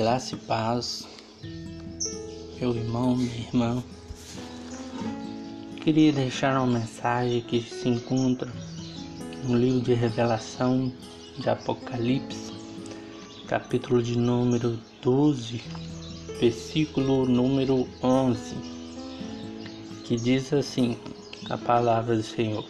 [0.00, 1.06] Graça e paz,
[2.58, 3.84] meu irmão, minha irmã.
[5.84, 8.50] Queria deixar uma mensagem que se encontra
[9.44, 10.90] no livro de Revelação
[11.36, 12.50] de Apocalipse,
[13.46, 15.60] capítulo de número 12,
[16.40, 18.54] versículo número 11,
[20.04, 20.96] que diz assim:
[21.50, 22.64] a palavra do Senhor.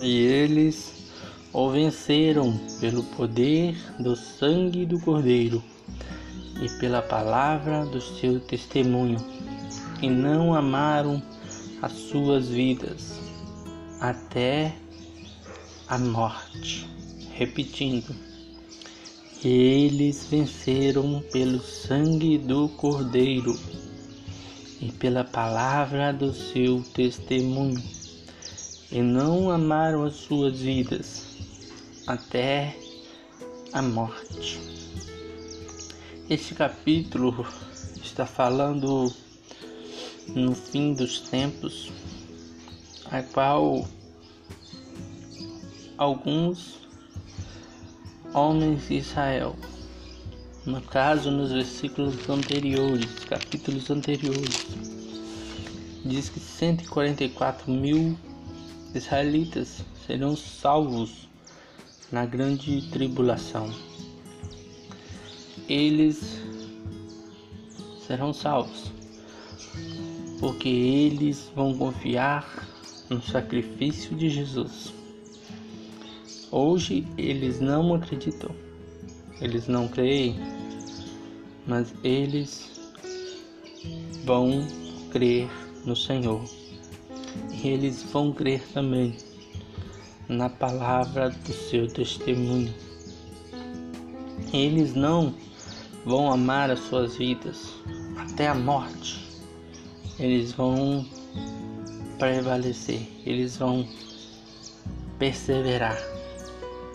[0.00, 0.94] E eles
[1.52, 5.62] o venceram pelo poder do sangue do Cordeiro
[6.60, 9.18] e pela palavra do seu testemunho,
[10.02, 11.22] e não amaram
[11.80, 13.18] as suas vidas
[14.00, 14.74] até
[15.88, 16.86] a morte.
[17.32, 18.14] Repetindo,
[19.42, 23.58] eles venceram pelo sangue do Cordeiro
[24.80, 27.82] e pela palavra do seu testemunho,
[28.92, 31.24] e não amaram as suas vidas
[32.06, 32.76] até
[33.72, 34.79] a morte.
[36.30, 37.44] Este capítulo
[38.00, 39.12] está falando
[40.28, 41.90] no fim dos tempos,
[43.06, 43.84] a qual
[45.98, 46.86] alguns
[48.32, 49.56] homens de Israel,
[50.64, 54.68] no caso nos versículos anteriores, capítulos anteriores,
[56.04, 58.16] diz que 144 mil
[58.94, 61.28] israelitas serão salvos
[62.12, 63.89] na grande tribulação.
[65.70, 66.42] Eles
[68.04, 68.90] serão salvos,
[70.40, 72.66] porque eles vão confiar
[73.08, 74.92] no sacrifício de Jesus.
[76.50, 78.50] Hoje eles não acreditam,
[79.40, 80.40] eles não creem,
[81.68, 82.90] mas eles
[84.24, 84.66] vão
[85.12, 85.48] crer
[85.84, 86.42] no Senhor.
[87.62, 89.16] E eles vão crer também
[90.28, 92.74] na palavra do seu testemunho.
[94.52, 95.32] Eles não
[96.04, 97.74] vão amar as suas vidas
[98.16, 99.28] até a morte.
[100.18, 101.06] Eles vão
[102.18, 103.88] prevalecer, eles vão
[105.18, 105.98] perseverar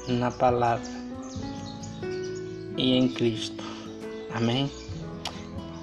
[0.08, 0.90] na palavra
[2.78, 3.64] e em Cristo.
[4.34, 4.70] Amém?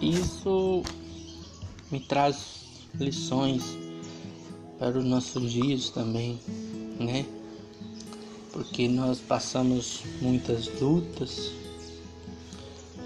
[0.00, 0.82] Isso
[1.90, 2.64] me traz
[2.94, 3.76] lições
[4.78, 6.38] para os nossos dias também,
[6.98, 7.24] né?
[8.52, 11.52] porque nós passamos muitas lutas,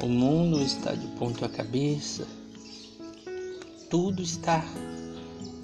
[0.07, 2.25] o mundo está de ponta cabeça,
[3.91, 4.65] tudo está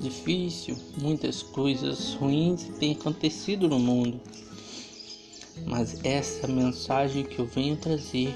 [0.01, 4.21] difícil, muitas coisas ruins têm acontecido no mundo.
[5.65, 8.35] Mas essa mensagem que eu venho trazer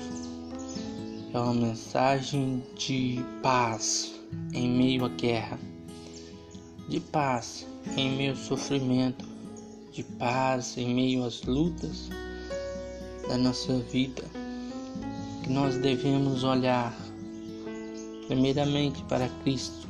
[1.35, 4.15] é uma mensagem de paz
[4.55, 5.59] em meio à guerra,
[6.89, 7.67] de paz
[7.97, 9.27] em meio ao sofrimento,
[9.91, 12.09] de paz em meio às lutas
[13.27, 14.46] da nossa vida,
[15.47, 16.93] que nós devemos olhar
[18.27, 19.87] primeiramente para Cristo,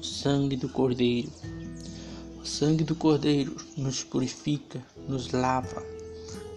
[0.00, 1.30] o sangue do Cordeiro.
[2.42, 5.84] O sangue do Cordeiro nos purifica, nos lava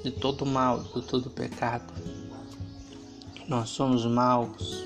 [0.06, 1.94] de todo mal, de todo pecado.
[3.46, 4.86] Nós somos maus,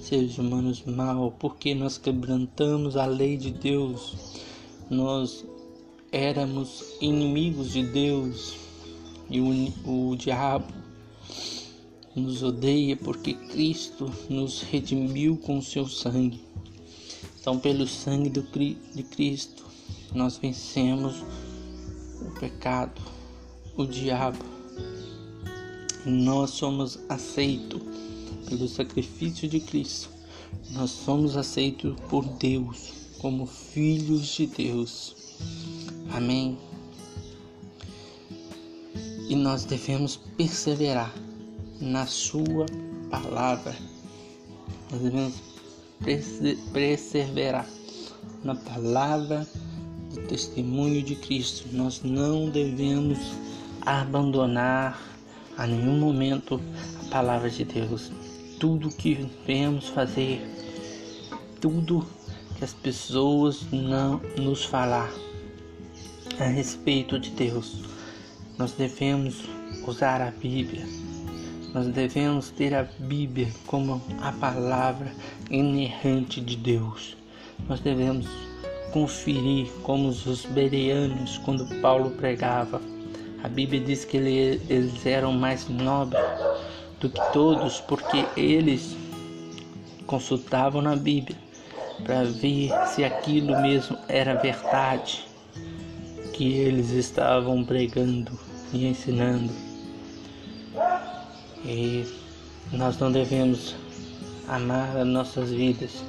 [0.00, 4.40] seres humanos maus, porque nós quebrantamos a lei de Deus.
[4.88, 5.44] Nós
[6.10, 8.56] éramos inimigos de Deus
[9.28, 10.84] e o, o diabo
[12.14, 16.40] nos odeia porque Cristo nos redimiu com seu sangue.
[17.40, 19.64] Então, pelo sangue do, de Cristo,
[20.14, 21.16] nós vencemos
[22.20, 23.02] o pecado,
[23.76, 24.44] o diabo.
[26.06, 27.82] Nós somos aceitos
[28.48, 30.08] pelo sacrifício de Cristo.
[30.70, 35.16] Nós somos aceitos por Deus como filhos de Deus.
[36.12, 36.56] Amém.
[39.28, 41.23] E nós devemos perseverar
[41.80, 42.66] na Sua
[43.10, 43.74] palavra.
[44.90, 45.34] Nós devemos
[46.72, 47.66] perseverar
[48.42, 49.46] na palavra
[50.12, 51.68] do testemunho de Cristo.
[51.72, 53.18] Nós não devemos
[53.80, 55.00] abandonar
[55.56, 56.60] a nenhum momento
[57.06, 58.12] a palavra de Deus.
[58.58, 60.40] Tudo que devemos fazer,
[61.60, 62.06] tudo
[62.56, 65.12] que as pessoas não nos falar,
[66.38, 67.82] a respeito de Deus.
[68.58, 69.44] Nós devemos
[69.86, 71.03] usar a Bíblia.
[71.74, 75.12] Nós devemos ter a Bíblia como a palavra
[75.50, 77.16] inerrante de Deus.
[77.68, 78.28] Nós devemos
[78.92, 82.80] conferir como os bereanos quando Paulo pregava.
[83.42, 86.22] A Bíblia diz que eles eram mais nobres
[87.00, 88.96] do que todos porque eles
[90.06, 91.36] consultavam na Bíblia
[92.04, 95.24] para ver se aquilo mesmo era verdade
[96.32, 98.30] que eles estavam pregando
[98.72, 99.63] e ensinando.
[101.64, 102.06] E
[102.72, 103.74] Nós não devemos
[104.48, 106.02] amar as nossas vidas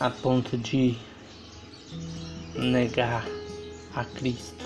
[0.00, 0.96] a ponto de
[2.56, 3.26] negar
[3.94, 4.64] a Cristo,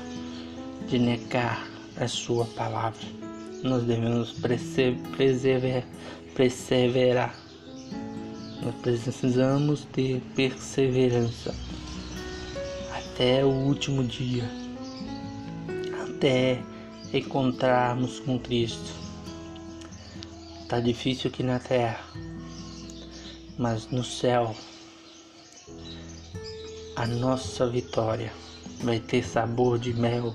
[0.88, 1.66] de negar
[1.96, 3.00] a Sua palavra.
[3.64, 5.84] Nós devemos perseverar,
[6.36, 7.34] perseverar.
[8.62, 11.54] Nós precisamos ter perseverança
[12.94, 14.48] até o último dia,
[16.04, 16.62] até
[17.12, 18.92] encontrarmos com Cristo.
[20.68, 22.02] Tá difícil aqui na terra,
[23.58, 24.54] mas no céu
[26.96, 28.32] a nossa vitória
[28.82, 30.34] vai ter sabor de mel,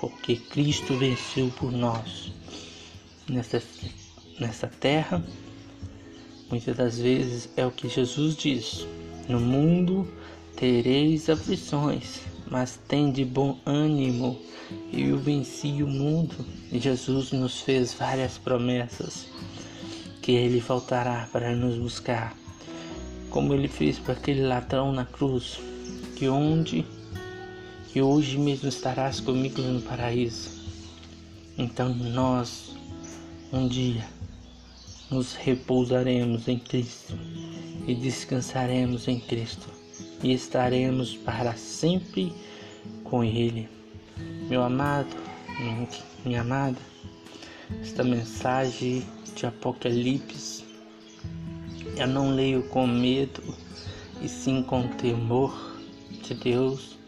[0.00, 2.32] porque Cristo venceu por nós.
[3.28, 3.62] Nessa,
[4.38, 5.24] nessa terra,
[6.50, 8.86] muitas das vezes é o que Jesus diz:
[9.28, 10.06] No mundo
[10.56, 12.20] tereis aflições,
[12.50, 14.38] mas tem de bom ânimo.
[14.92, 16.34] Eu venci o mundo.
[16.72, 19.26] Jesus nos fez várias promessas
[20.22, 22.34] que ele faltará para nos buscar,
[23.28, 25.60] como ele fez para aquele ladrão na cruz,
[26.16, 26.84] que onde
[27.92, 30.50] que hoje mesmo estarás comigo no paraíso.
[31.56, 32.74] Então nós
[33.52, 34.04] um dia
[35.10, 37.16] nos repousaremos em Cristo
[37.86, 39.83] e descansaremos em Cristo
[40.24, 42.34] e estaremos para sempre
[43.04, 43.68] com Ele.
[44.48, 45.14] Meu amado,
[46.24, 46.78] minha amada,
[47.80, 49.06] esta mensagem
[49.36, 50.64] de Apocalipse
[51.96, 53.40] eu não leio com medo
[54.20, 55.78] e sim com temor
[56.22, 56.98] de Deus,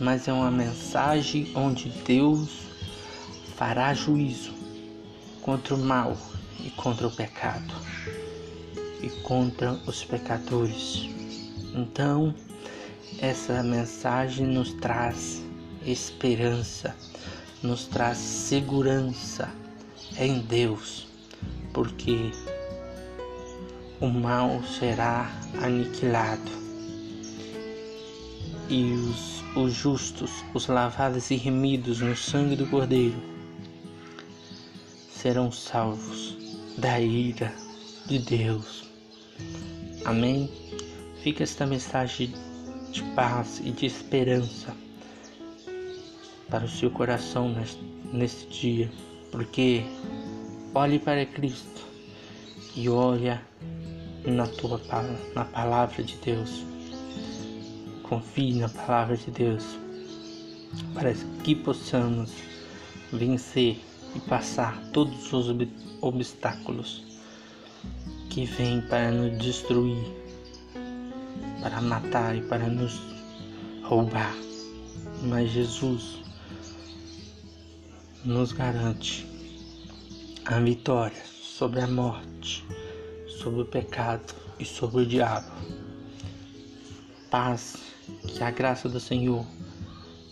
[0.00, 2.48] mas é uma mensagem onde Deus
[3.56, 4.54] fará juízo
[5.42, 6.16] contra o mal
[6.60, 7.74] e contra o pecado
[9.02, 11.17] e contra os pecadores.
[11.74, 12.34] Então,
[13.20, 15.42] essa mensagem nos traz
[15.84, 16.94] esperança,
[17.62, 19.50] nos traz segurança
[20.18, 21.06] em Deus,
[21.72, 22.30] porque
[24.00, 25.30] o mal será
[25.62, 26.68] aniquilado
[28.68, 33.20] e os, os justos, os lavados e remidos no sangue do Cordeiro,
[35.10, 36.36] serão salvos
[36.76, 37.52] da ira
[38.06, 38.84] de Deus.
[40.04, 40.50] Amém?
[41.28, 42.32] Fica esta mensagem
[42.90, 44.74] de paz e de esperança
[46.48, 47.54] para o seu coração
[48.10, 48.90] neste dia,
[49.30, 49.82] porque
[50.74, 51.84] olhe para Cristo
[52.74, 53.42] e olha
[54.24, 54.80] na tua
[55.34, 56.64] na palavra de Deus.
[58.04, 59.64] Confie na palavra de Deus
[60.94, 61.12] para
[61.44, 62.32] que possamos
[63.12, 63.78] vencer
[64.16, 65.54] e passar todos os
[66.00, 67.04] obstáculos
[68.30, 70.17] que vêm para nos destruir
[71.68, 72.98] para matar e para nos
[73.82, 74.34] roubar.
[75.22, 76.18] Mas Jesus
[78.24, 79.26] nos garante
[80.46, 82.64] a vitória sobre a morte,
[83.42, 85.50] sobre o pecado e sobre o diabo.
[87.30, 87.76] Paz,
[88.26, 89.44] que a graça do Senhor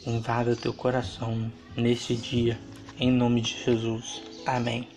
[0.07, 2.59] invada teu coração neste dia,
[2.99, 4.23] em nome de Jesus.
[4.47, 4.96] Amém.